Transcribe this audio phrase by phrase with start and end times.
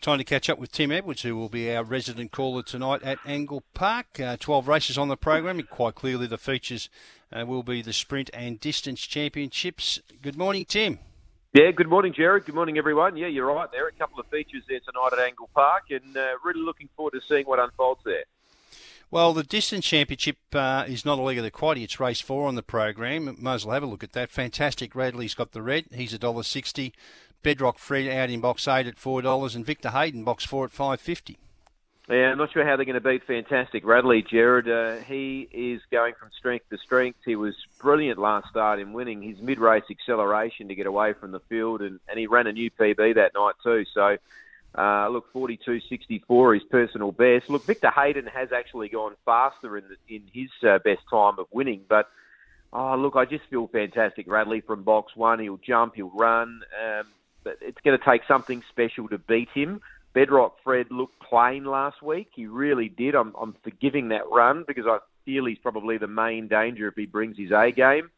[0.00, 3.18] Time to catch up with Tim Edwards, who will be our resident caller tonight at
[3.26, 4.20] Angle Park.
[4.20, 6.88] Uh, 12 races on the program, quite clearly the features
[7.32, 10.00] uh, will be the sprint and distance championships.
[10.22, 11.00] Good morning, Tim.
[11.52, 12.44] Yeah, good morning, Jared.
[12.44, 13.16] Good morning, everyone.
[13.16, 13.68] Yeah, you're right.
[13.72, 16.88] There are a couple of features there tonight at Angle Park, and uh, really looking
[16.94, 18.24] forward to seeing what unfolds there.
[19.10, 22.46] Well, the distance championship uh, is not a leg of the quaddy; it's race four
[22.46, 23.36] on the program.
[23.40, 24.30] Might as well have a look at that.
[24.30, 24.94] Fantastic.
[24.94, 25.86] Radley's got the red.
[25.92, 26.92] He's a dollar sixty.
[27.42, 30.72] Bedrock Fred out in box eight at four dollars, and Victor Hayden box four at
[30.72, 31.38] five fifty.
[32.10, 34.66] Yeah, I'm not sure how they're going to beat Fantastic Radley, Jared.
[34.66, 37.18] Uh, he is going from strength to strength.
[37.22, 41.40] He was brilliant last start in winning his mid-race acceleration to get away from the
[41.50, 43.84] field, and, and he ran a new PB that night too.
[43.92, 44.16] So,
[44.76, 47.48] uh, look, 42.64 is personal best.
[47.48, 51.46] Look, Victor Hayden has actually gone faster in the, in his uh, best time of
[51.50, 52.08] winning, but
[52.72, 55.40] oh, look, I just feel Fantastic Radley from box one.
[55.40, 56.62] He'll jump, he'll run.
[56.82, 57.06] Um,
[57.44, 59.80] but it's going to take something special to beat him.
[60.12, 62.30] Bedrock Fred looked plain last week.
[62.34, 63.14] He really did.
[63.14, 67.06] I'm, I'm forgiving that run because I feel he's probably the main danger if he
[67.06, 68.10] brings his A game.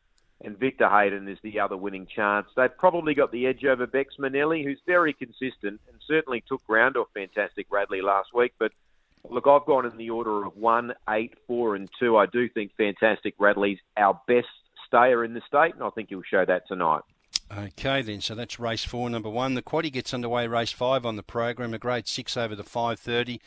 [0.42, 2.46] And Victor Hayden is the other winning chance.
[2.56, 6.96] They've probably got the edge over Bex Manelli, who's very consistent and certainly took ground
[6.96, 8.54] off Fantastic Radley last week.
[8.58, 8.72] But
[9.28, 12.16] look, I've gone in the order of one, eight, four, and two.
[12.16, 14.48] I do think Fantastic Radley's our best
[14.86, 17.02] stayer in the state, and I think he'll show that tonight.
[17.56, 18.20] Okay, then.
[18.20, 19.54] So that's race four, number one.
[19.54, 23.40] The quaddy gets underway, race five on the program, a grade six over the 530.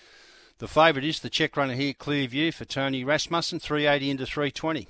[0.60, 4.88] The favourite is the check runner here, Clearview, for Tony Rasmussen, 380 into 320.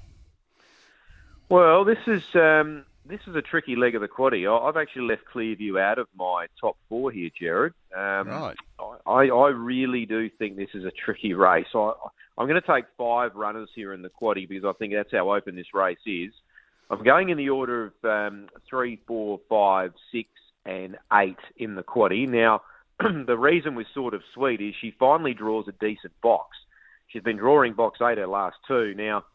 [1.54, 4.50] Well, this is um, this is a tricky leg of the quaddy.
[4.50, 7.73] I've actually left Clearview out of my top four here, Jared.
[7.96, 8.56] Um, right.
[9.06, 11.68] I, I really do think this is a tricky race.
[11.76, 11.92] I,
[12.40, 15.31] I'm going to take five runners here in the quaddy because I think that's how
[15.31, 16.31] open this race is.
[16.90, 20.30] I'm going in the order of um, three, four, five, six,
[20.66, 22.28] and eight in the quaddy.
[22.28, 22.64] Now,
[23.00, 26.58] the reason was sort of sweet is she finally draws a decent box.
[27.09, 28.96] She's been drawing box eight her last two.
[28.98, 29.26] Now,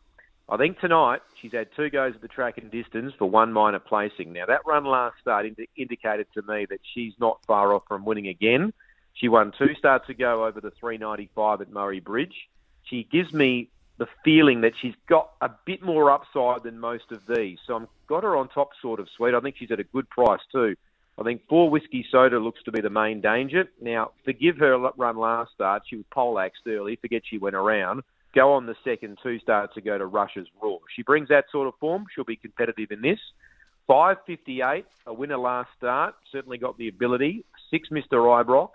[0.50, 3.78] I think tonight she's had two goes at the track and distance for one minor
[3.78, 4.33] placing.
[4.33, 8.06] Now, that run last start indi- indicated to me that she's not far off from
[8.06, 8.73] winning again.
[9.12, 12.48] She won two starts ago over the 395 at Murray Bridge.
[12.84, 13.68] She gives me
[13.98, 17.58] the feeling that she's got a bit more upside than most of these.
[17.67, 19.34] So I've got her on top sort of sweet.
[19.34, 20.77] I think she's at a good price too.
[21.18, 23.64] I think four whiskey soda looks to be the main danger.
[23.83, 25.83] Now, forgive her run last start.
[25.90, 26.96] She was poleaxed early.
[26.96, 28.02] Forget she went around.
[28.38, 30.78] Go on the second two starts to go to Russia's Roar.
[30.94, 32.04] She brings that sort of form.
[32.14, 33.18] She'll be competitive in this.
[33.88, 36.14] 558, a winner last start.
[36.30, 37.44] Certainly got the ability.
[37.68, 38.12] Six, Mr.
[38.12, 38.68] Ibrox.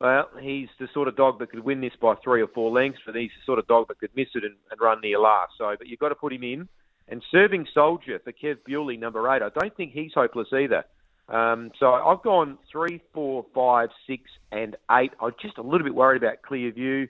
[0.00, 3.00] Well, he's the sort of dog that could win this by three or four lengths,
[3.04, 5.52] but he's the sort of dog that could miss it and, and run near last.
[5.58, 6.66] So, but you've got to put him in.
[7.08, 9.42] And serving soldier for Kev Bewley, number eight.
[9.42, 10.86] I don't think he's hopeless either.
[11.28, 15.12] Um, so I've gone three, four, five, six, and eight.
[15.20, 17.08] I'm just a little bit worried about Clearview.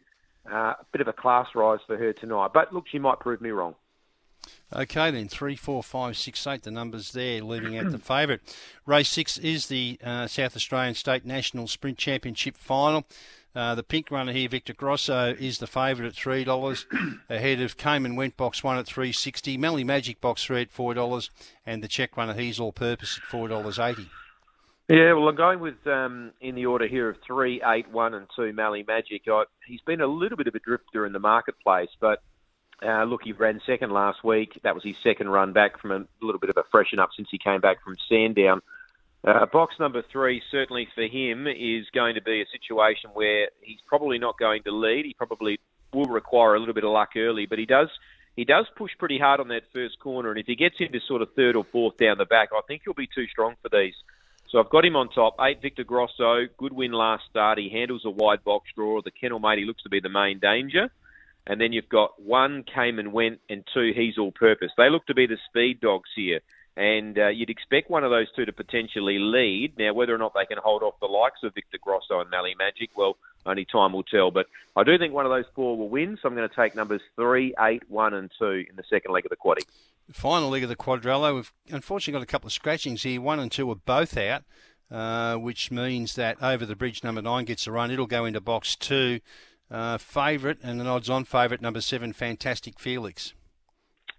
[0.50, 2.50] Uh, a bit of a class rise for her tonight.
[2.54, 3.74] But look, she might prove me wrong.
[4.74, 6.62] Okay, then three, four, five, six, eight.
[6.62, 8.40] The numbers there, leaving out the favourite.
[8.86, 13.04] Race six is the uh, South Australian State National Sprint Championship final.
[13.54, 16.86] Uh, the pink runner here, Victor Grosso, is the favourite at three dollars,
[17.30, 20.70] ahead of Came and Went Box One at three sixty, Mally Magic Box Three at
[20.70, 21.30] four dollars,
[21.66, 24.08] and the check runner He's All Purpose at four dollars eighty.
[24.88, 28.26] Yeah, well, I'm going with um, in the order here of three, eight, one, and
[28.34, 28.54] two.
[28.54, 29.22] Mally Magic.
[29.28, 32.22] I, he's been a little bit of a drifter in the marketplace, but
[32.82, 34.58] uh, look, he ran second last week.
[34.64, 37.28] That was his second run back from a little bit of a freshen up since
[37.30, 38.62] he came back from Sandown.
[39.22, 43.80] Uh, box number three, certainly for him, is going to be a situation where he's
[43.86, 45.04] probably not going to lead.
[45.04, 45.60] He probably
[45.92, 47.88] will require a little bit of luck early, but he does
[48.36, 50.30] he does push pretty hard on that first corner.
[50.30, 52.82] And if he gets into sort of third or fourth down the back, I think
[52.84, 53.94] he'll be too strong for these.
[54.50, 55.36] So I've got him on top.
[55.40, 56.46] Eight, Victor Grosso.
[56.56, 57.58] Good win last start.
[57.58, 59.00] He handles a wide box draw.
[59.02, 60.90] The kennel mate, he looks to be the main danger.
[61.46, 64.70] And then you've got one came and went, and two he's all purpose.
[64.76, 66.40] They look to be the speed dogs here,
[66.78, 69.76] and uh, you'd expect one of those two to potentially lead.
[69.76, 72.54] Now, whether or not they can hold off the likes of Victor Grosso and Mally
[72.56, 74.30] Magic, well, only time will tell.
[74.30, 74.46] But
[74.76, 77.02] I do think one of those four will win, so I'm going to take numbers
[77.16, 79.64] three, eight, one, and two in the second leg of the quaddy.
[80.12, 81.34] Final leg of the quadrella.
[81.34, 83.20] We've unfortunately got a couple of scratchings here.
[83.20, 84.44] One and two are both out.
[84.90, 87.90] Uh, which means that over the bridge number nine gets a run.
[87.90, 89.20] It'll go into box two.
[89.70, 93.34] Uh, favourite and an odds-on favourite, number seven, Fantastic Felix.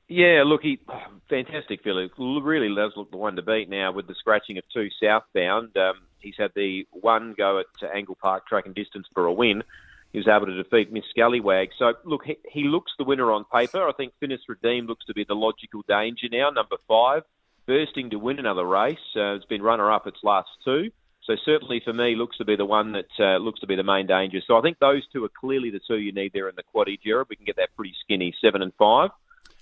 [0.09, 0.79] Yeah, look, he
[1.29, 4.89] fantastic Felix really does look the one to beat now with the scratching of two
[5.01, 5.77] southbound.
[5.77, 9.63] Um, he's had the one go at Angle Park track and distance for a win.
[10.11, 11.69] He was able to defeat Miss Scallywag.
[11.77, 13.87] So, look, he, he looks the winner on paper.
[13.87, 17.21] I think Finis Redeem looks to be the logical danger now, number five,
[17.67, 18.97] bursting to win another race.
[19.15, 20.89] Uh, it's been runner-up its last two.
[21.25, 23.83] So certainly for me, looks to be the one that uh, looks to be the
[23.83, 24.39] main danger.
[24.47, 26.99] So I think those two are clearly the two you need there in the quaddy,
[26.99, 27.27] Jared.
[27.29, 29.11] We can get that pretty skinny, seven and five.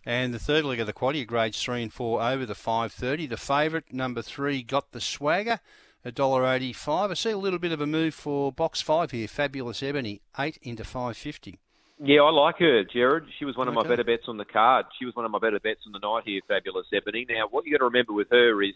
[0.08, 3.28] And the third leg of the quaddy, grades three and four over the five thirty.
[3.28, 5.60] The favourite number three got the swagger,
[6.06, 7.12] a dollar eighty five.
[7.12, 9.28] I see a little bit of a move for box five here.
[9.28, 11.60] Fabulous Ebony, eight into five fifty.
[12.00, 13.26] Yeah, I like her, Jared.
[13.38, 14.86] She was one of my better bets on the card.
[14.98, 17.26] She was one of my better bets on the night here, Fabulous Ebony.
[17.28, 18.76] Now, what you got to remember with her is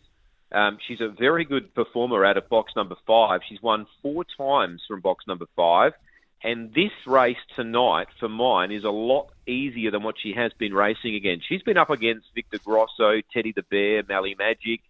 [0.51, 3.39] um, she's a very good performer out of box number five.
[3.47, 5.93] She's won four times from box number five.
[6.43, 10.73] And this race tonight for mine is a lot easier than what she has been
[10.73, 11.47] racing against.
[11.47, 14.81] She's been up against Victor Grosso, Teddy the Bear, Mally Magic.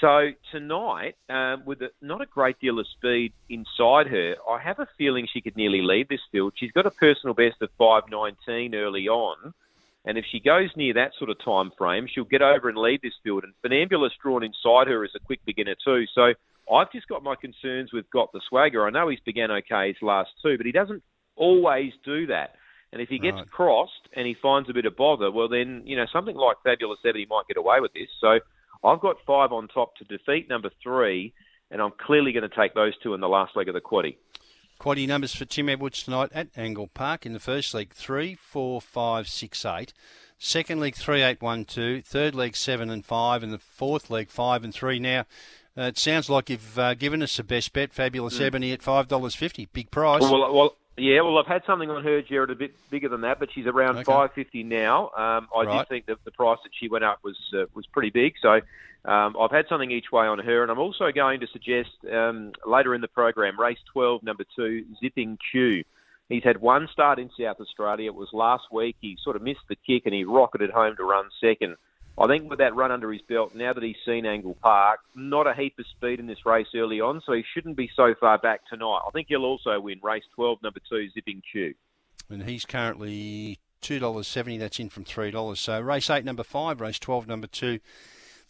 [0.00, 4.78] So tonight, um, with a, not a great deal of speed inside her, I have
[4.78, 6.52] a feeling she could nearly lead this field.
[6.56, 9.54] She's got a personal best of 5.19 early on.
[10.08, 13.00] And if she goes near that sort of time frame, she'll get over and lead
[13.02, 13.44] this field.
[13.44, 16.04] And Funambulist drawn inside her is a quick beginner too.
[16.14, 16.32] So
[16.74, 18.86] I've just got my concerns with Got the Swagger.
[18.86, 21.02] I know he's began okay his last two, but he doesn't
[21.36, 22.54] always do that.
[22.90, 23.50] And if he gets right.
[23.50, 27.00] crossed and he finds a bit of bother, well then, you know, something like Fabulous
[27.02, 28.08] Seven, might get away with this.
[28.18, 28.38] So
[28.82, 31.34] I've got five on top to defeat number three,
[31.70, 34.16] and I'm clearly going to take those two in the last leg of the quaddy.
[34.80, 38.80] Quaddy numbers for Tim Edwards tonight at Angle Park in the first leg three, four,
[38.80, 39.92] five, six, eight.
[40.38, 42.00] Second leg three, eight, one, two.
[42.02, 45.00] Third leg seven and five, and the fourth leg five and three.
[45.00, 45.26] Now,
[45.76, 48.42] uh, it sounds like you've uh, given us the best bet, Fabulous mm.
[48.42, 50.22] Ebony at five dollars fifty, big price.
[50.22, 53.38] Well, well, yeah, well, I've had something on her, Jared, a bit bigger than that,
[53.38, 54.04] but she's around okay.
[54.04, 55.06] five fifty now.
[55.16, 55.78] Um, I right.
[55.78, 58.60] did think that the price that she went up was uh, was pretty big, so
[59.04, 62.52] um, I've had something each way on her, and I'm also going to suggest um,
[62.66, 65.84] later in the program, race 12, number two, Zipping Q.
[66.28, 68.10] He's had one start in South Australia.
[68.10, 68.96] It was last week.
[69.00, 71.76] He sort of missed the kick and he rocketed home to run second.
[72.20, 75.46] I think with that run under his belt, now that he's seen Angle Park, not
[75.46, 78.38] a heap of speed in this race early on, so he shouldn't be so far
[78.38, 79.00] back tonight.
[79.06, 81.74] I think he'll also win race 12, number two, Zipping Q.
[82.28, 84.58] And he's currently $2.70.
[84.58, 85.56] That's in from $3.
[85.56, 87.78] So race 8, number 5, race 12, number 2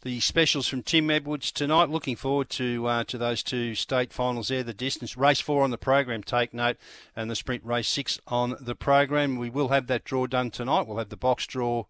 [0.02, 1.90] the specials from Tim Edwards tonight.
[1.90, 4.62] Looking forward to uh, to those two state finals there.
[4.62, 6.22] The distance race four on the program.
[6.22, 6.76] Take note,
[7.16, 9.36] and the sprint race six on the program.
[9.36, 10.86] We will have that draw done tonight.
[10.86, 11.86] We'll have the box draw.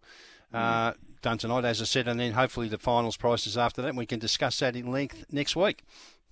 [0.51, 3.95] Uh, done tonight, as I said, and then hopefully the finals prices after that.
[3.95, 5.83] We can discuss that in length next week.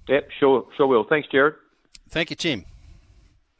[0.07, 1.03] Yep, sure, sure will.
[1.03, 1.55] Thanks, Jared.
[2.09, 2.65] Thank you, Tim.